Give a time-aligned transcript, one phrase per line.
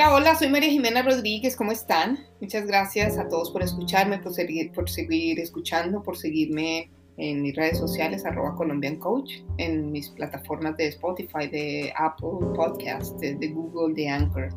[0.00, 2.20] Hola, hola, soy María Jimena Rodríguez, ¿cómo están?
[2.40, 7.54] Muchas gracias a todos por escucharme, por seguir, por seguir escuchando, por seguirme en mis
[7.54, 13.48] redes sociales, arroba Colombian Coach, en mis plataformas de Spotify, de Apple Podcast, de, de
[13.48, 14.48] Google, de Anchor.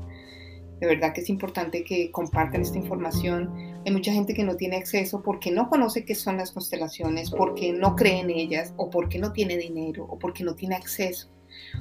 [0.79, 3.53] De verdad que es importante que compartan esta información.
[3.85, 7.73] Hay mucha gente que no tiene acceso porque no conoce qué son las constelaciones, porque
[7.73, 11.27] no cree en ellas, o porque no tiene dinero, o porque no tiene acceso,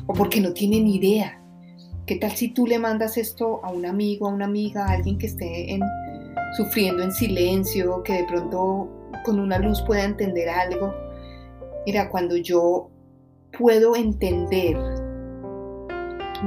[0.08, 1.41] o porque no tiene ni idea
[2.12, 5.16] ¿Qué tal si tú le mandas esto a un amigo, a una amiga, a alguien
[5.16, 5.80] que esté
[6.58, 8.86] sufriendo en silencio, que de pronto
[9.24, 10.92] con una luz pueda entender algo?
[11.86, 12.90] Mira, cuando yo
[13.56, 14.76] puedo entender,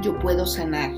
[0.03, 0.91] yo puedo sanar.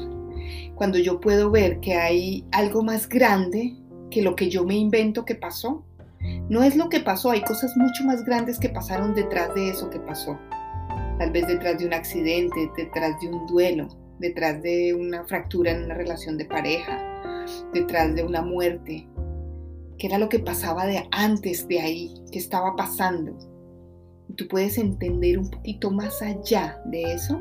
[0.75, 3.73] Cuando yo puedo ver que hay algo más grande
[4.11, 5.85] que lo que yo me invento que pasó.
[6.49, 9.89] No es lo que pasó, hay cosas mucho más grandes que pasaron detrás de eso
[9.89, 10.37] que pasó.
[11.19, 13.87] Tal vez detrás de un accidente, detrás de un duelo,
[14.19, 19.07] detrás de una fractura en una relación de pareja, detrás de una muerte,
[19.97, 23.37] qué era lo que pasaba de antes de ahí, qué estaba pasando.
[24.29, 27.39] Y tú puedes entender un poquito más allá de eso.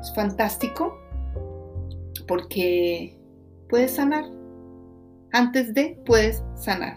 [0.00, 0.98] Es fantástico
[2.26, 3.18] porque
[3.68, 4.24] puedes sanar.
[5.32, 6.96] Antes de, puedes sanar.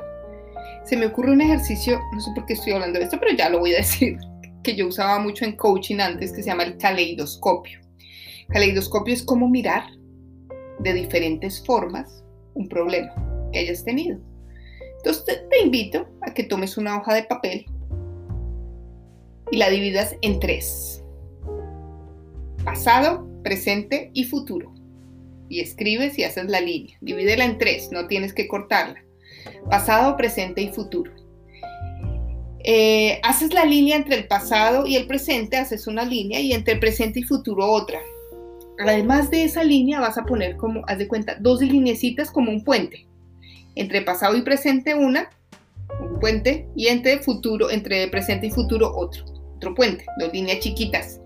[0.85, 3.49] Se me ocurre un ejercicio, no sé por qué estoy hablando de esto, pero ya
[3.49, 4.17] lo voy a decir,
[4.63, 7.86] que yo usaba mucho en coaching antes, que se llama el caleidoscopio.
[8.49, 9.83] Caleidoscopio es como mirar
[10.79, 13.13] de diferentes formas un problema
[13.51, 14.19] que hayas tenido.
[14.97, 17.65] Entonces te, invito a que tomes una hoja de papel
[19.51, 21.03] y la dividas en tres.
[22.63, 24.73] Pasado, presente y futuro.
[25.49, 26.97] Y escribes y haces la línea.
[27.01, 29.01] Divídela en tres, no tienes que cortarla.
[29.69, 31.11] Pasado, presente y futuro.
[32.63, 36.73] Eh, haces la línea entre el pasado y el presente, haces una línea y entre
[36.73, 38.01] el presente y futuro otra
[38.79, 42.63] además de esa línea vas a poner como, haz de cuenta, dos lineecitas como un
[42.63, 43.07] puente.
[43.75, 45.29] Entre pasado y presente una,
[46.01, 49.23] un puente, y entre futuro, entre presente y futuro otro,
[49.55, 51.19] otro puente, dos líneas chiquitas.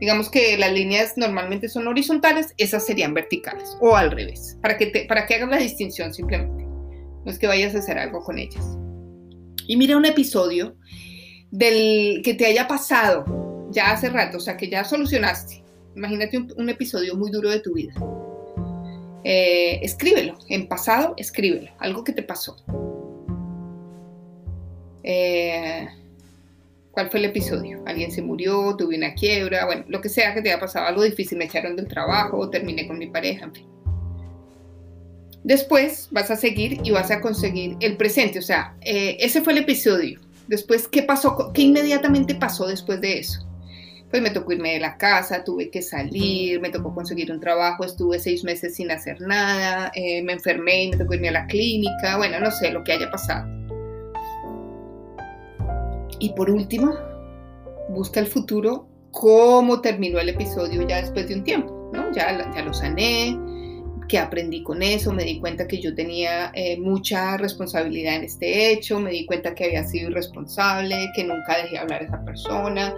[0.00, 4.86] Digamos que las líneas normalmente son horizontales, esas serían verticales o al revés, para que,
[4.86, 6.64] te, para que hagas la distinción simplemente.
[6.64, 8.64] No es que vayas a hacer algo con ellas.
[9.66, 10.76] Y mira un episodio
[11.50, 16.68] del que te haya pasado ya hace rato, o sea, que ya solucionaste Imagínate un,
[16.68, 17.92] episodio muy duro de tu vida.
[19.24, 22.56] Eh, escríbelo, en pasado, escríbelo, algo que te pasó.
[25.02, 25.88] Eh,
[26.92, 27.82] ¿Cuál fue el episodio?
[27.86, 28.76] ¿Alguien se murió?
[28.76, 29.66] ¿Tuve una quiebra?
[29.66, 32.86] Bueno, lo que sea que te haya pasado, algo difícil, me echaron del trabajo, terminé
[32.86, 33.66] con mi pareja, en fin.
[35.44, 39.52] Después vas a seguir y vas a conseguir el presente, o sea, eh, ese fue
[39.52, 40.20] el episodio.
[40.48, 41.52] Después, ¿qué pasó?
[41.52, 43.46] ¿Qué inmediatamente pasó después de eso?
[44.10, 47.84] Pues me tocó irme de la casa, tuve que salir, me tocó conseguir un trabajo,
[47.84, 51.46] estuve seis meses sin hacer nada, eh, me enfermé y me tocó irme a la
[51.46, 53.46] clínica, bueno, no sé lo que haya pasado.
[56.18, 56.94] Y por último,
[57.90, 62.10] busca el futuro, cómo terminó el episodio ya después de un tiempo, ¿no?
[62.12, 63.38] Ya, ya lo sané,
[64.08, 68.72] que aprendí con eso, me di cuenta que yo tenía eh, mucha responsabilidad en este
[68.72, 72.94] hecho, me di cuenta que había sido irresponsable, que nunca dejé hablar a esa persona,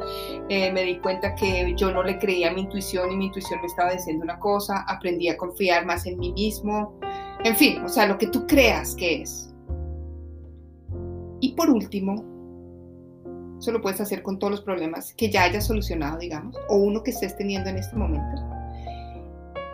[0.49, 3.61] eh, me di cuenta que yo no le creía a mi intuición y mi intuición
[3.61, 6.99] me estaba diciendo una cosa, aprendí a confiar más en mí mismo,
[7.45, 9.53] en fin, o sea, lo que tú creas que es.
[11.41, 12.25] Y por último,
[13.59, 17.03] eso lo puedes hacer con todos los problemas que ya hayas solucionado, digamos, o uno
[17.03, 18.60] que estés teniendo en este momento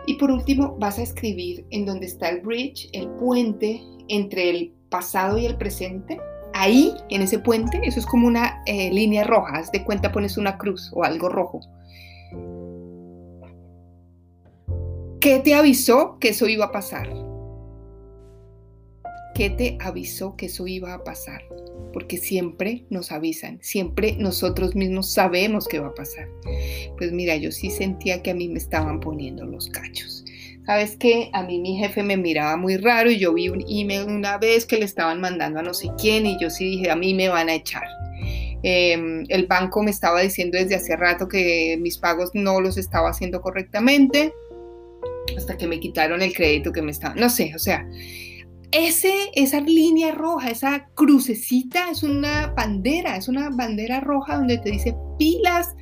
[0.07, 4.73] y por último, vas a escribir en donde está el bridge, el puente entre el
[4.89, 6.17] pasado y el presente.
[6.53, 9.57] Ahí, en ese puente, eso es como una eh, línea roja.
[9.57, 11.59] Haz de cuenta, pones una cruz o algo rojo.
[15.19, 17.26] ¿Qué te avisó que eso iba a pasar?
[19.37, 21.43] ¿Qué te avisó que eso iba a pasar?
[21.93, 26.27] porque siempre nos avisan, siempre nosotros mismos sabemos qué va a pasar.
[26.95, 30.23] Pues mira, yo sí sentía que a mí me estaban poniendo los cachos.
[30.67, 31.31] ¿Sabes qué?
[31.33, 34.67] A mí mi jefe me miraba muy raro y yo vi un email una vez
[34.67, 37.29] que le estaban mandando a no sé quién y yo sí dije, a mí me
[37.29, 37.87] van a echar.
[38.61, 43.09] Em, el banco me estaba diciendo desde hace rato que mis pagos no los estaba
[43.09, 44.33] haciendo correctamente
[45.35, 47.87] hasta que me quitaron el crédito que me estaba, no sé, o sea,
[48.77, 54.71] ese, esa línea roja, esa crucecita es una bandera, es una bandera roja donde te
[54.71, 55.75] dice pilas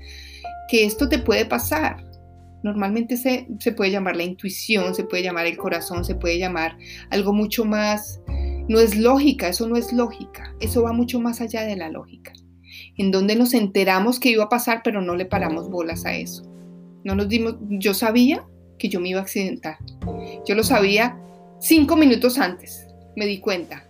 [0.69, 2.03] que esto te puede pasar.
[2.63, 6.77] Normalmente se, se puede llamar la intuición, se puede llamar el corazón, se puede llamar
[7.11, 8.21] algo mucho más,
[8.67, 12.33] no es lógica, eso no es lógica, eso va mucho más allá de la lógica,
[12.97, 16.43] en donde nos enteramos que iba a pasar pero no le paramos bolas a eso.
[17.03, 18.47] No nos dimos, yo sabía,
[18.79, 19.77] que yo me iba a accidentar.
[20.47, 21.17] Yo lo sabía
[21.59, 22.84] cinco minutos antes,
[23.15, 23.87] me di cuenta.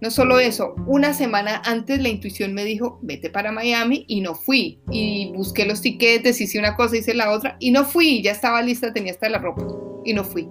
[0.00, 4.36] No solo eso, una semana antes la intuición me dijo, vete para Miami y no
[4.36, 4.80] fui.
[4.90, 8.22] Y busqué los tiquetes, hice una cosa, hice la otra y no fui.
[8.22, 9.66] Ya estaba lista, tenía hasta la ropa
[10.04, 10.48] y no fui.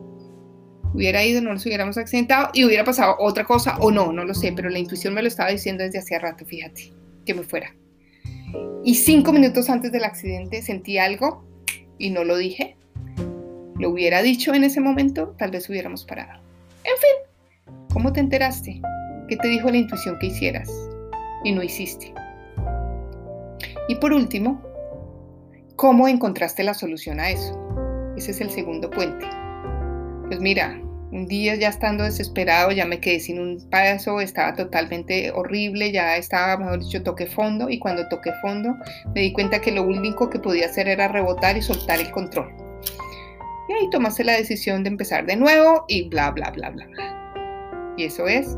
[0.93, 4.33] Hubiera ido, no nos hubiéramos accidentado y hubiera pasado otra cosa o no, no lo
[4.33, 6.91] sé, pero la intuición me lo estaba diciendo desde hacía rato, fíjate,
[7.25, 7.73] que me fuera.
[8.83, 11.45] Y cinco minutos antes del accidente sentí algo
[11.97, 12.77] y no lo dije.
[13.77, 16.41] Lo hubiera dicho en ese momento, tal vez hubiéramos parado.
[16.83, 17.26] En fin,
[17.97, 18.79] ¿cómo te enteraste?
[19.27, 20.69] ¿Qué te dijo la intuición que hicieras?
[21.43, 22.13] Y no hiciste.
[23.87, 24.61] Y por último,
[25.75, 27.59] ¿cómo encontraste la solución a eso?
[28.15, 29.25] Ese es el segundo puente.
[30.27, 30.79] Pues mira,
[31.11, 36.17] un día ya estando desesperado, ya me quedé sin un paso, estaba totalmente horrible, ya
[36.17, 38.75] estaba, mejor dicho, toqué fondo y cuando toqué fondo
[39.15, 42.53] me di cuenta que lo único que podía hacer era rebotar y soltar el control.
[43.67, 47.16] Y ahí tomaste la decisión de empezar de nuevo y bla, bla, bla, bla, bla.
[47.97, 48.55] Y eso es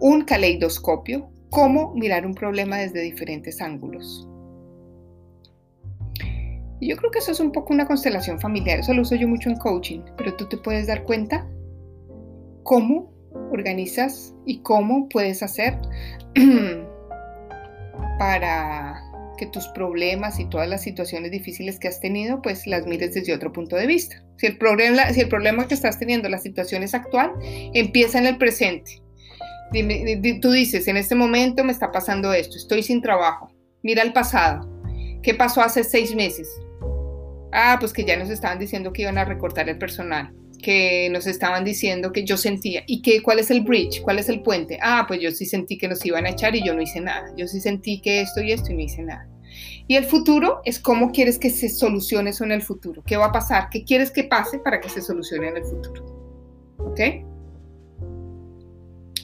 [0.00, 4.28] un caleidoscopio, cómo mirar un problema desde diferentes ángulos.
[6.80, 9.48] Yo creo que eso es un poco una constelación familiar, eso lo uso yo mucho
[9.48, 11.46] en coaching, pero tú te puedes dar cuenta
[12.64, 13.12] cómo
[13.52, 15.78] organizas y cómo puedes hacer
[18.18, 19.03] para
[19.36, 23.34] que tus problemas y todas las situaciones difíciles que has tenido, pues las mires desde
[23.34, 24.22] otro punto de vista.
[24.38, 27.32] Si el problema, si el problema que estás teniendo, la situación es actual,
[27.74, 29.04] empieza en el presente
[30.40, 33.52] tú dices, en este momento me está pasando esto, estoy sin trabajo.
[33.82, 34.70] Mira el pasado.
[35.22, 36.48] ¿Qué pasó hace seis meses?
[37.52, 40.32] Ah, pues que ya nos estaban diciendo que iban a recortar el personal,
[40.64, 42.82] que nos estaban diciendo que yo sentía.
[42.86, 44.02] ¿Y qué, cuál es el bridge?
[44.02, 44.78] ¿Cuál es el puente?
[44.82, 47.32] Ah, pues yo sí sentí que nos iban a echar y yo no hice nada.
[47.36, 49.28] Yo sí sentí que esto y esto y no hice nada.
[49.86, 53.02] Y el futuro es cómo quieres que se solucione eso en el futuro.
[53.06, 53.68] ¿Qué va a pasar?
[53.70, 56.04] ¿Qué quieres que pase para que se solucione en el futuro?
[56.78, 57.00] ¿Ok?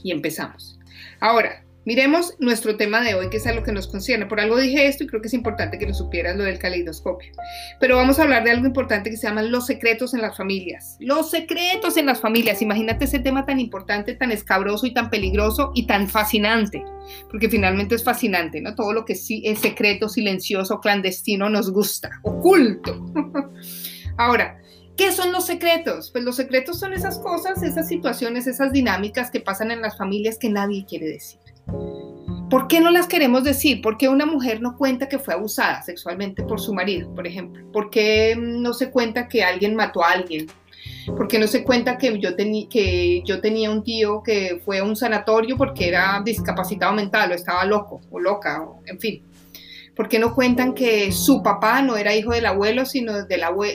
[0.03, 0.79] y empezamos.
[1.21, 4.27] Ahora, miremos nuestro tema de hoy, que es a lo que nos concierne.
[4.27, 7.33] Por algo dije esto y creo que es importante que lo supieras, lo del caleidoscopio.
[7.79, 10.97] Pero vamos a hablar de algo importante que se llama los secretos en las familias.
[11.01, 12.63] Los secretos en las familias.
[12.63, 16.85] Imagínate ese tema tan importante, tan escabroso y tan peligroso y tan fascinante.
[17.31, 18.75] Porque finalmente es fascinante, ¿no?
[18.75, 23.13] Todo lo que sí es secreto, silencioso, clandestino nos gusta, oculto.
[24.17, 24.57] Ahora,
[24.97, 26.11] ¿Qué son los secretos?
[26.11, 30.37] Pues los secretos son esas cosas, esas situaciones, esas dinámicas que pasan en las familias
[30.37, 31.41] que nadie quiere decir.
[32.51, 33.81] ¿Por qué no las queremos decir?
[33.81, 37.65] ¿Por qué una mujer no cuenta que fue abusada sexualmente por su marido, por ejemplo?
[37.73, 40.49] ¿Por qué no se cuenta que alguien mató a alguien?
[41.07, 45.57] ¿Por qué no se cuenta que yo, tenía un tío que fue a un sanatorio
[45.57, 49.23] porque era discapacitado mental o estaba loco o loca, o, en fin?
[49.95, 53.13] ¿Por qué no cuentan que su papá no era hijo del abuelo, sino,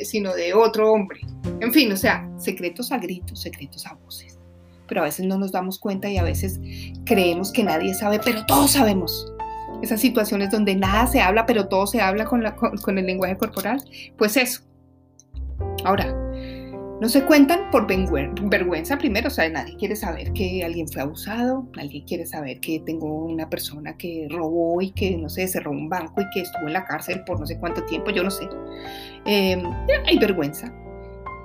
[0.03, 1.21] sino de otro hombre?
[1.61, 4.34] En fin, o sea, secretos a gritos, secretos a voces.
[4.87, 6.59] Pero a veces no nos damos cuenta y a veces
[7.05, 9.31] creemos que nadie sabe, pero todos sabemos.
[9.81, 12.43] Esas situaciones donde nada se habla, pero todo se habla con,
[12.81, 13.83] con el lenguaje corporal,
[14.17, 14.61] pues eso.
[15.83, 16.13] Ahora,
[17.01, 21.67] no se cuentan por vergüenza primero, o sea, nadie quiere saber que alguien fue abusado,
[21.75, 25.89] nadie quiere saber que tengo una persona que robó y que, no sé, cerró un
[25.89, 28.47] banco y que estuvo en la cárcel por no sé cuánto tiempo, yo no sé.
[29.25, 29.61] Em,
[30.05, 30.73] hay vergüenza,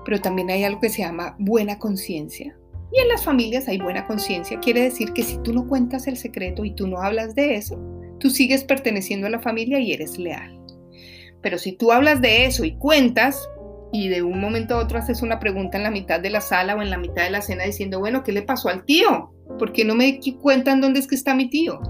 [0.04, 2.56] pero también hay algo que se llama buena conciencia.
[2.92, 6.16] Y en las familias hay buena conciencia, quiere decir que si tú no cuentas el
[6.16, 7.78] secreto y tú no hablas de eso,
[8.18, 10.58] tú sigues perteneciendo a la familia y eres leal.
[11.40, 13.48] Pero si tú hablas de eso y cuentas,
[13.92, 16.76] y de un momento a otro haces una pregunta en la mitad de la sala
[16.76, 19.32] o en la mitad de la cena diciendo, bueno, ¿qué le pasó al tío?
[19.58, 21.80] ¿Por qué no me cuentan dónde es que está mi tío?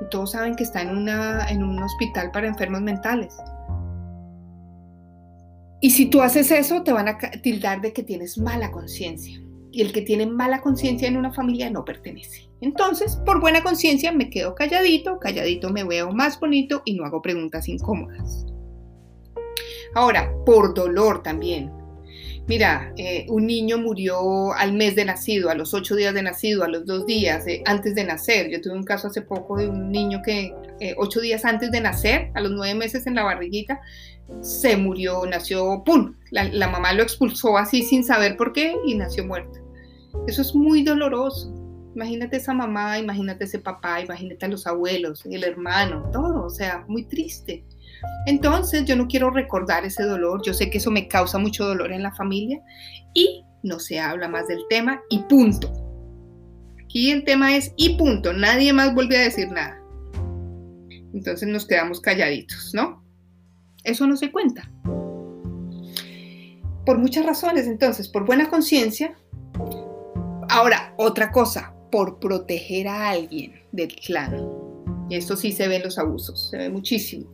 [0.00, 3.36] Y todos saben que está en, en un hospital para enfermos mentales.
[5.80, 9.40] Y si tú haces eso, te van a tildar de que tienes mala conciencia.
[9.72, 12.48] Y el que tiene mala conciencia en una familia no pertenece.
[12.60, 17.22] Entonces, por buena conciencia, me quedo calladito, calladito me veo más bonito y no hago
[17.22, 18.46] preguntas incómodas.
[19.94, 21.70] Ahora, por dolor también.
[22.46, 26.64] Mira, eh, un niño murió al mes de nacido, a los ocho días de nacido,
[26.64, 28.50] a los dos días eh, antes de nacer.
[28.50, 31.80] Yo tuve un caso hace poco de un niño que eh, ocho días antes de
[31.80, 33.80] nacer, a los nueve meses en la barriguita,
[34.40, 36.16] se murió, nació, ¡pum!
[36.30, 39.59] La, la mamá lo expulsó así sin saber por qué y nació muerto.
[40.26, 41.54] Eso es muy doloroso.
[41.94, 46.84] Imagínate esa mamá, imagínate ese papá, imagínate a los abuelos, el hermano, todo, o sea,
[46.86, 47.64] muy triste.
[48.26, 51.92] Entonces yo no quiero recordar ese dolor, yo sé que eso me causa mucho dolor
[51.92, 52.60] en la familia
[53.12, 55.72] y no se habla más del tema y punto.
[56.84, 59.80] Aquí el tema es y punto, nadie más vuelve a decir nada.
[61.12, 63.04] Entonces nos quedamos calladitos, ¿no?
[63.84, 64.70] Eso no se cuenta.
[66.86, 69.14] por muchas razones, entonces, por buena conciencia.
[70.50, 74.48] Ahora, otra cosa, por proteger a alguien del clan.
[75.08, 77.30] Y esto sí se ve en los abusos, se ve muchísimo.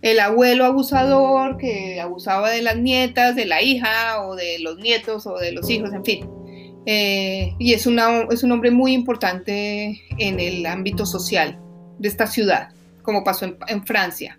[0.00, 5.26] El abuelo abusador que abusaba de las nietas, de la hija o de los nietos
[5.26, 6.30] o de los hijos, en fin.
[6.86, 7.84] Eh, y es,
[8.30, 11.58] es un hombre muy importante en el ámbito social
[11.98, 12.68] de esta ciudad,
[13.02, 14.38] como pasó en Francia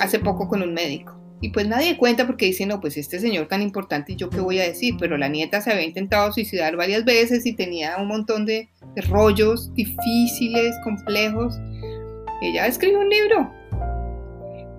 [0.00, 1.23] hace poco con un médico.
[1.44, 4.60] Y pues nadie cuenta porque dice, no, pues este señor tan importante, ¿yo qué voy
[4.60, 4.94] a decir?
[4.98, 8.70] Pero la nieta se había intentado suicidar varias veces y tenía un montón de,
[9.10, 11.60] rollos difíciles, complejos.
[12.40, 13.52] Ella escribió un libro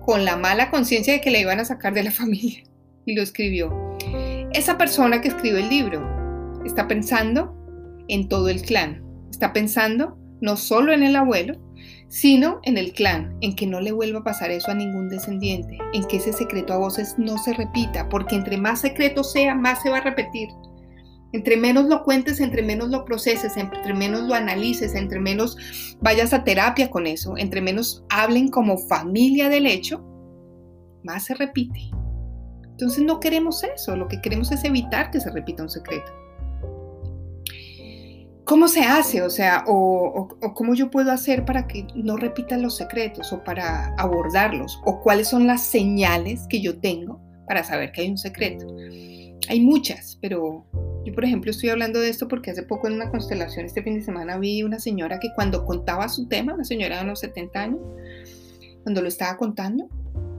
[0.04, 2.64] con la mala conciencia de que la iban a sacar de la familia
[3.04, 3.72] y lo escribió.
[4.52, 6.02] Esa persona que escribió el libro
[6.64, 7.54] está pensando
[8.08, 11.60] en todo el clan, está pensando no solo en el abuelo,
[12.08, 15.78] sino en el clan, en que no le vuelva a pasar eso a ningún descendiente,
[15.92, 19.82] en que ese secreto a voces no se repita, porque entre más secreto sea, más
[19.82, 20.48] se va a repetir.
[21.32, 26.32] Entre menos lo cuentes, entre menos lo proceses, entre menos lo analices, entre menos vayas
[26.32, 30.04] a terapia con eso, entre menos hablen como familia del hecho,
[31.02, 31.90] más se repite.
[32.70, 36.25] Entonces no queremos eso, lo que queremos es evitar que se repita un secreto.
[38.46, 39.22] ¿Cómo se hace?
[39.22, 43.92] O sea, o, cómo yo puedo hacer para que no repitan los secretos o para
[43.98, 48.64] abordarlos, o cuáles son las señales que yo tengo para saber que hay un secreto.
[49.48, 50.64] Hay muchas, pero
[51.04, 53.94] yo, por ejemplo, estoy hablando de esto porque hace poco en una constelación este fin
[53.94, 57.60] de semana vi una señora que cuando contaba su tema, una señora de unos 70
[57.60, 57.80] años,
[58.84, 59.88] cuando lo estaba contando,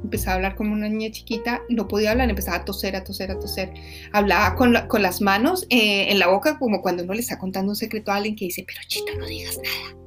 [0.08, 3.30] empezaba a hablar como una niña chiquita, no podía hablar, empezaba a toser, a toser,
[3.30, 3.74] a toser.
[4.14, 7.72] Hablaba con, con las manos eh, en la boca como cuando uno le está contando
[7.72, 9.98] un secreto a alguien que dice, pero chita, no digas nada.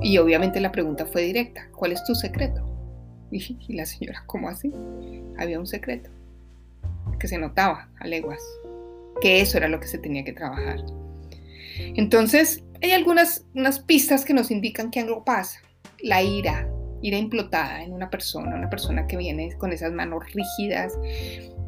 [0.00, 2.64] Y obviamente la pregunta fue directa, ¿cuál es tu secreto?
[3.32, 4.72] Y, la señora, ¿cómo así?
[5.36, 6.10] Había un secreto
[7.18, 8.40] que se notaba a leguas,
[9.20, 10.78] que eso era lo que se tenía que trabajar.
[11.96, 15.58] Entonces, hay algunas unas pistas que nos indican que algo pasa.
[15.98, 16.68] La ira,
[17.04, 20.94] ira implotada en una persona, una persona que viene con esas manos rígidas,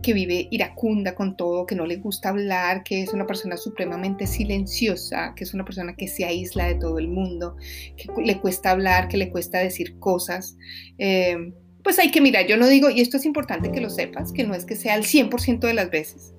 [0.02, 4.26] que vive iracunda con todo, que no le gusta hablar, que es una persona supremamente
[4.26, 7.56] silenciosa, que es una persona que se aísla de todo el mundo,
[7.98, 10.56] que le cuesta hablar, que le cuesta decir cosas.
[10.96, 11.52] Eh,
[11.84, 14.44] pues hay que mirar, yo no digo, y esto es importante que lo sepas, que
[14.44, 16.34] no es que sea el 100% de las veces,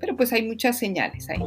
[0.00, 1.42] pero pues hay muchas señales ahí.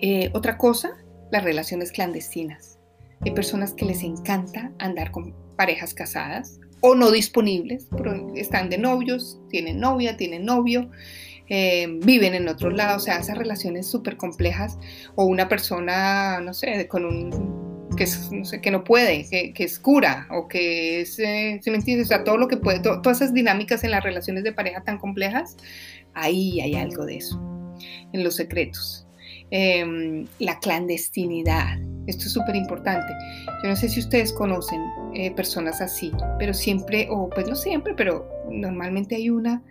[0.00, 0.90] Eh, otra cosa,
[1.32, 2.78] las relaciones clandestinas.
[3.22, 8.78] Hay personas que les encanta andar con parejas casadas o no disponibles, pero están de
[8.78, 10.90] novios, tienen novia, tienen novio,
[11.48, 14.78] eh, viven en otro lado, o sea, esas relaciones súper complejas,
[15.14, 19.78] o una persona, no sé, con un que, no, sé, que no puede, que, es
[19.78, 22.06] cura, o que es, eh, ¿sí me entiendes?
[22.06, 24.98] O sea, todo lo que puede, todas esas dinámicas en las relaciones de pareja tan
[24.98, 25.56] complejas,
[26.14, 27.40] ahí hay algo de eso,
[28.12, 29.06] en los secretos.
[29.50, 33.12] Em, la clandestinidad, esto es súper importante.
[33.62, 34.80] Yo no sé si ustedes conocen
[35.14, 39.62] eh, personas así, pero siempre, o pues no siempre, pero normalmente hay una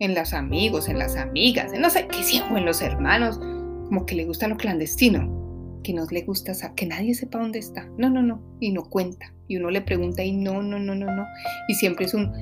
[0.00, 2.18] en los amigos, en las amigas, en no sé qué
[2.50, 6.86] o en los hermanos, como que le gusta lo clandestino, que no le gusta que
[6.86, 7.88] nadie sepa dónde está.
[7.96, 9.32] No, no, no, y no cuenta.
[9.48, 11.26] Y uno le pregunta y no, no, no, no, no.
[11.68, 12.32] Y siempre es un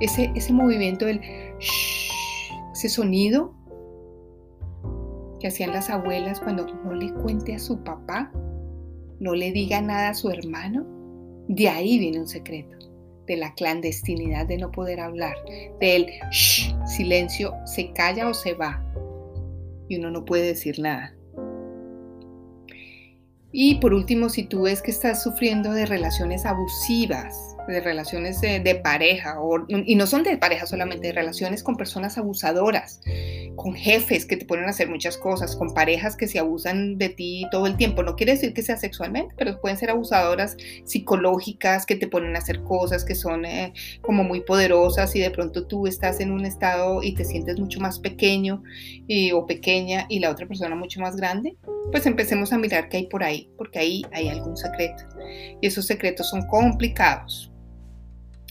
[0.00, 1.20] ese, ese movimiento del
[2.72, 3.54] ese sonido
[5.40, 8.30] que hacían las abuelas cuando no le cuente a su papá,
[9.18, 10.86] no le diga nada a su hermano,
[11.48, 12.76] de ahí viene un secreto,
[13.26, 15.34] de la clandestinidad de no poder hablar,
[15.80, 16.06] del
[16.86, 18.84] silencio, se calla o se va,
[19.88, 21.14] y uno no puede decir nada.
[23.52, 28.80] Y por último, si tú ves que estás sufriendo de relaciones abusivas, de relaciones de,
[28.82, 29.36] pareja,
[29.68, 33.00] y no son de pareja solamente, de relaciones con personas abusadoras,
[33.60, 37.10] con jefes que te ponen a hacer muchas cosas, con parejas que se abusan de
[37.10, 38.02] ti todo el tiempo.
[38.02, 42.38] No quiere decir que sea sexualmente, pero pueden ser abusadoras psicológicas que te ponen a
[42.38, 46.46] hacer cosas que son eh, como muy poderosas y de pronto tú estás en un
[46.46, 48.62] estado y te sientes mucho más pequeño
[49.34, 51.58] o pequeña y la otra persona mucho más grande.
[51.90, 55.04] Pues empecemos a mirar qué hay por ahí, porque ahí hay algún secreto.
[55.60, 57.49] Y esos secretos son complicados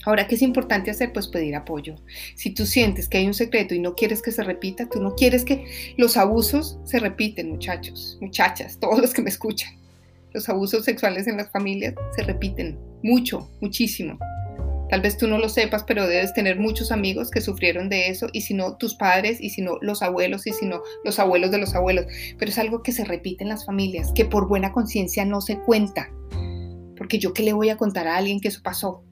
[0.04, 1.12] Ahora, ¿qué es importante hacer?
[1.12, 1.96] Pues pedir apoyo.
[2.34, 5.14] Si tú sientes que hay un secreto y no quieres que se repita, tú no
[5.14, 5.66] quieres que
[5.98, 9.78] los abusos se repiten, muchachos, muchachas, todos los que me escuchan.
[10.32, 14.18] Los abusos sexuales en las familias se repiten mucho, muchísimo.
[14.88, 18.28] Tal vez tú no lo sepas, pero debes tener muchos amigos que sufrieron de eso,
[18.32, 21.52] y si no, tus padres, y si no, los abuelos, y si no, los abuelos
[21.52, 22.06] de los abuelos.
[22.38, 25.58] Pero es algo que se repite en las familias, que por buena conciencia no se
[25.60, 26.10] cuenta.
[26.96, 29.04] Porque yo qué le voy a contar a alguien que eso pasó,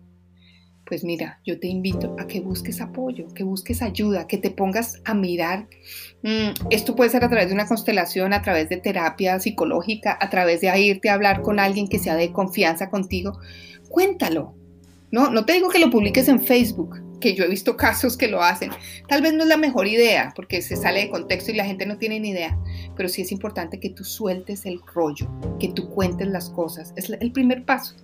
[0.89, 5.03] pues mira, yo te invito a que busques apoyo, que busques ayuda, que te pongas
[5.05, 5.69] a mirar.
[6.23, 10.31] Mm, esto puede ser a través de una constelación, a través de terapia psicológica, a
[10.31, 13.39] través de irte a hablar con alguien que sea de confianza contigo.
[13.91, 14.55] Cuéntalo.
[15.11, 18.29] No, no te digo que lo publiques en Facebook, que yo he visto casos que
[18.29, 18.71] lo hacen.
[19.09, 21.85] Tal vez no es la mejor idea porque se sale de contexto y la gente
[21.85, 22.59] no tiene ni idea,
[22.97, 25.31] pero sí es importante que tú sueltes el rollo,
[25.61, 26.95] que tú cuentes las cosas.
[26.97, 27.95] Es el primer paso.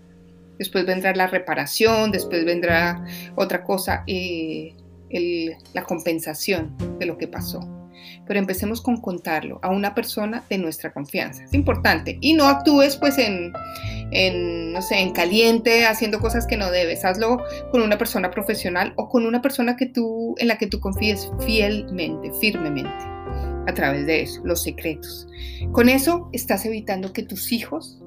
[0.59, 4.75] Después vendrá la reparación, después vendrá otra cosa, eh,
[5.73, 7.61] la compensación de lo que pasó.
[8.27, 11.45] Pero empecemos con contarlo a una persona de nuestra confianza.
[11.45, 12.19] Es importante.
[12.21, 13.53] Y no actúes pues en,
[14.73, 17.05] no sé, en caliente, haciendo cosas que no debes.
[17.05, 20.81] Hazlo con una persona profesional o con una persona que tú, en la que tú
[20.81, 22.91] confíes fielmente, firmemente,
[23.67, 25.27] a través de eso, los secretos.
[25.73, 28.04] Con eso estás evitando que tus hijos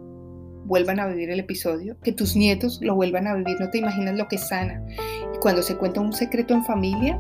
[0.67, 3.57] vuelvan a vivir el episodio, que tus nietos lo vuelvan a vivir.
[3.59, 4.83] No te imaginas lo que sana.
[5.39, 7.19] Cuando se cuenta un secreto en familia,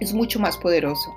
[0.00, 1.14] es mucho más poderoso.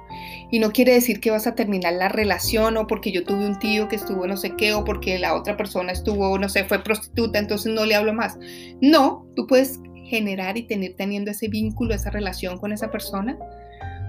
[0.50, 3.60] Y no quiere decir que vas a terminar la relación o porque yo tuve un
[3.60, 6.84] tío que estuvo no sé qué o porque la otra persona estuvo, no sé, fue
[6.84, 8.38] prostituta, entonces no le hablo más.
[8.82, 13.38] No, tú puedes generar y tener teniendo ese vínculo, esa relación con esa persona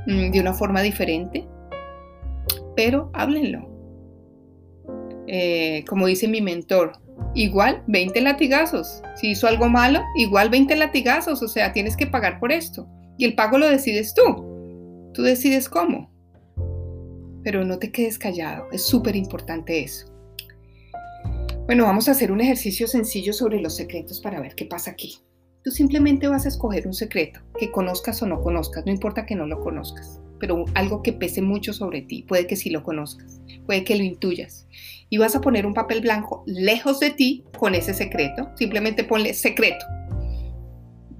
[0.06, 1.46] mm, de una forma diferente,
[2.76, 3.70] pero háblenlo.
[5.28, 6.92] Eh, como dice mi mentor,
[7.34, 9.02] igual 20 latigazos.
[9.16, 11.42] Si hizo algo malo, igual 20 latigazos.
[11.42, 12.88] O sea, tienes que pagar por esto.
[13.18, 15.10] Y el pago lo decides tú.
[15.14, 16.10] Tú decides cómo.
[17.44, 18.66] Pero no te quedes callado.
[18.72, 20.06] Es súper importante eso.
[21.66, 25.18] Bueno, vamos a hacer un ejercicio sencillo sobre los secretos para ver qué pasa aquí.
[25.62, 29.36] Tú simplemente vas a escoger un secreto, que conozcas o no conozcas, no importa que
[29.36, 33.40] no lo conozcas, pero algo que pese mucho sobre ti, puede que sí lo conozcas,
[33.66, 34.66] puede que lo intuyas.
[35.08, 39.34] Y vas a poner un papel blanco lejos de ti con ese secreto, simplemente ponle
[39.34, 39.84] secreto,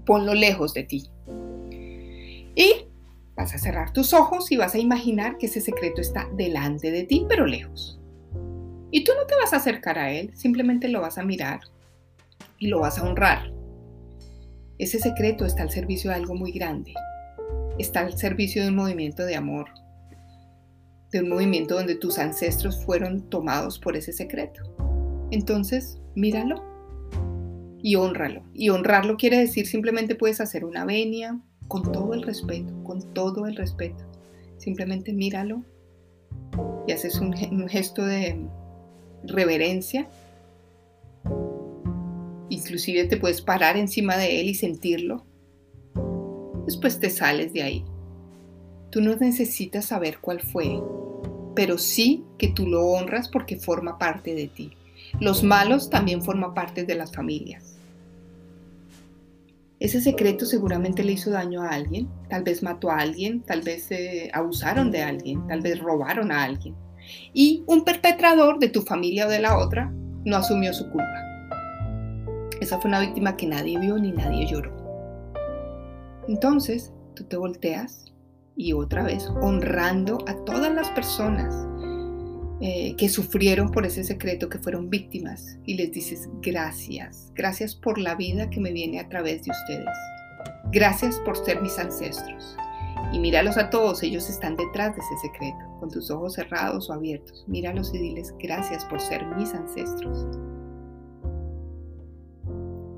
[0.06, 1.10] ponlo lejos de ti.
[2.54, 2.86] Y
[3.34, 7.04] vas a cerrar tus ojos y vas a imaginar que ese secreto está delante de
[7.04, 7.98] ti, pero lejos.
[8.90, 11.60] Y tú no te vas a acercar a él, simplemente lo vas a mirar
[12.58, 13.52] y lo vas a honrar.
[14.78, 16.94] Ese secreto está al servicio de algo muy grande.
[17.78, 19.68] Está al servicio de un movimiento de amor,
[21.12, 24.62] de un movimiento donde tus ancestros fueron tomados por ese secreto.
[25.30, 26.64] Entonces, míralo
[27.80, 28.42] y honralo.
[28.52, 33.46] Y honrarlo quiere decir simplemente puedes hacer una venia con todo el respeto, con todo
[33.46, 34.04] el respeto.
[34.56, 35.62] Simplemente míralo
[36.88, 38.48] y haces un, un gesto de
[39.24, 40.08] reverencia
[42.52, 45.24] Inclusive te puedes parar encima de él y sentirlo.
[46.66, 47.84] Después te sales de ahí.
[48.92, 50.78] Tú no necesitas saber cuál fue,
[51.56, 54.72] pero sí que tú lo honras porque forma parte de ti.
[55.18, 57.78] Los malos también forman parte de las familias.
[59.80, 63.90] Ese secreto seguramente le hizo daño a alguien, tal vez mató a alguien, tal vez
[63.90, 66.74] eh, abusaron de alguien, tal vez robaron a alguien.
[67.32, 69.90] Y un perpetrador de tu familia o de la otra
[70.26, 71.48] no asumió su culpa.
[72.60, 74.70] Esa fue una víctima que nadie vio ni nadie lloró.
[76.28, 78.11] Entonces, tú te volteas
[78.56, 81.54] y otra vez honrando a todas las personas
[82.60, 87.98] eh, que sufrieron por ese secreto, que fueron víctimas, y les dices gracias, gracias por
[87.98, 89.98] la vida que me viene a través de ustedes.
[90.70, 92.56] Gracias por ser mis ancestros.
[93.12, 96.92] Y míralos a todos, ellos están detrás de ese secreto, con tus ojos cerrados o
[96.92, 97.44] abiertos.
[97.48, 100.24] Míralos y diles gracias por ser mis ancestros.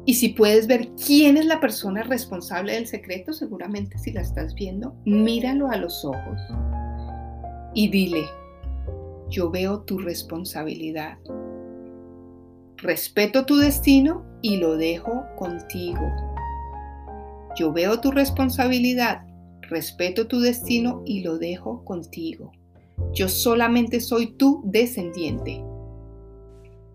[0.07, 4.55] Y si puedes ver quién es la persona responsable del secreto, seguramente si la estás
[4.55, 6.41] viendo, míralo a los ojos
[7.75, 8.25] y dile,
[9.31, 11.19] yo veo tu responsabilidad.
[12.77, 16.03] Respeto tu destino y lo dejo contigo.
[17.57, 19.25] Yo veo tu responsabilidad,
[19.63, 22.53] respeto tu destino y lo dejo contigo.
[23.13, 25.65] Yo solamente soy tu descendiente.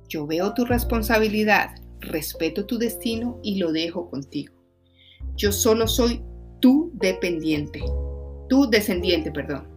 [0.08, 4.54] Yo veo tu responsabilidad, respeto tu destino y lo dejo contigo.
[5.36, 6.22] Yo solo soy
[6.60, 7.82] tu dependiente,
[8.50, 9.68] tu descendiente, perdón.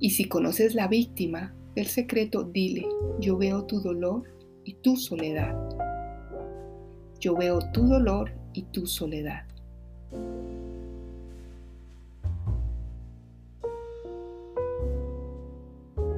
[0.00, 2.86] Y si conoces la víctima del secreto, dile,
[3.20, 4.22] yo veo tu dolor
[4.64, 5.56] y tu soledad.
[7.18, 9.44] Yo veo tu dolor y tu soledad.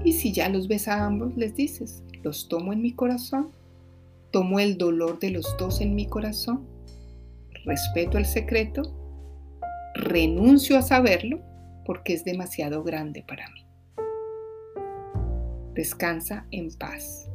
[0.04, 3.50] Y si ya los ves a ambos, les dices, los tomo en mi corazón
[4.30, 6.66] Tomo el dolor de los dos en mi corazón,
[7.64, 8.82] respeto el secreto,
[9.94, 11.40] renuncio a saberlo
[11.84, 13.66] porque es demasiado grande para mí.
[15.74, 17.28] Descansa en paz.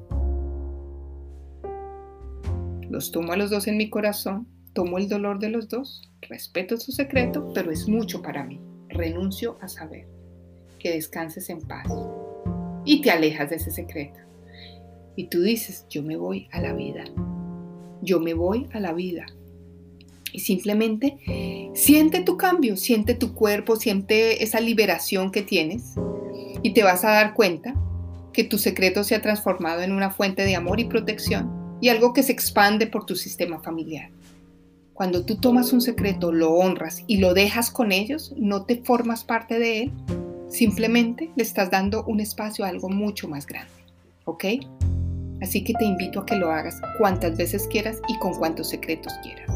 [2.89, 6.77] Los tomo a los dos en mi corazón, tomo el dolor de los dos, respeto
[6.77, 8.61] su secreto, pero es mucho para mí.
[8.89, 10.07] Renuncio a saber.
[10.79, 11.87] Que descanses en paz.
[12.85, 14.24] Y te alejas de ese secreto.
[15.15, 17.05] Y tú dices, yo me voy a la vida.
[18.01, 19.25] Yo me voy a la vida.
[20.31, 25.95] Y simplemente siente tu cambio, siente tu cuerpo, siente esa liberación que tienes.
[26.61, 27.73] Y te vas a dar cuenta
[28.33, 32.13] que tu secreto se ha transformado en una fuente de amor y protección y algo
[32.13, 34.09] que se expande por tu sistema familiar.
[34.93, 39.23] Cuando tú tomas un secreto, lo honras y lo dejas con ellos, no te formas
[39.23, 39.91] parte de él,
[40.49, 43.71] simplemente le estás dando un espacio a algo mucho más grande.
[44.25, 44.45] ¿Ok?
[45.41, 49.13] Así que te invito a que lo hagas cuantas veces quieras y con cuantos secretos
[49.23, 49.49] quieras.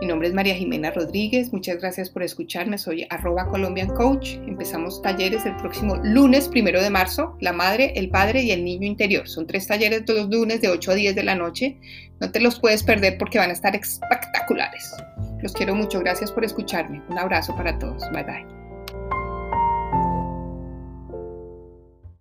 [0.00, 4.34] Mi nombre es María Jimena Rodríguez, muchas gracias por escucharme, soy arroba Colombian Coach.
[4.46, 8.86] Empezamos talleres el próximo lunes, primero de marzo, la madre, el padre y el niño
[8.86, 9.26] interior.
[9.26, 11.78] Son tres talleres todos los lunes de 8 a 10 de la noche.
[12.20, 14.94] No te los puedes perder porque van a estar espectaculares.
[15.40, 17.02] Los quiero mucho, gracias por escucharme.
[17.08, 18.65] Un abrazo para todos, bye bye.